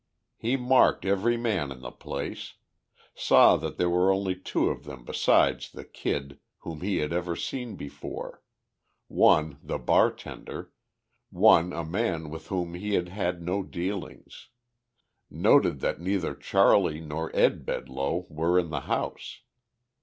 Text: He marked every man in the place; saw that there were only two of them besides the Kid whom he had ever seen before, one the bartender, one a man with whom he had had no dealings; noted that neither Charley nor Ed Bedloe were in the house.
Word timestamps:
He 0.39 0.57
marked 0.57 1.05
every 1.05 1.37
man 1.37 1.71
in 1.71 1.81
the 1.81 1.91
place; 1.91 2.55
saw 3.13 3.55
that 3.57 3.77
there 3.77 3.87
were 3.87 4.11
only 4.11 4.35
two 4.35 4.69
of 4.69 4.83
them 4.85 5.05
besides 5.05 5.71
the 5.71 5.85
Kid 5.85 6.39
whom 6.61 6.81
he 6.81 6.97
had 6.97 7.13
ever 7.13 7.35
seen 7.35 7.75
before, 7.75 8.41
one 9.09 9.59
the 9.61 9.77
bartender, 9.77 10.73
one 11.29 11.71
a 11.71 11.85
man 11.85 12.31
with 12.31 12.47
whom 12.47 12.73
he 12.73 12.95
had 12.95 13.09
had 13.09 13.43
no 13.43 13.61
dealings; 13.61 14.47
noted 15.29 15.81
that 15.81 16.01
neither 16.01 16.33
Charley 16.33 16.99
nor 16.99 17.29
Ed 17.35 17.63
Bedloe 17.63 18.25
were 18.27 18.57
in 18.57 18.71
the 18.71 18.81
house. 18.89 19.41